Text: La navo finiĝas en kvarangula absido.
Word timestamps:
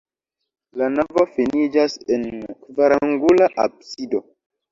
La 0.81 0.85
navo 0.93 1.25
finiĝas 1.33 1.97
en 2.17 2.25
kvarangula 2.77 3.51
absido. 3.67 4.23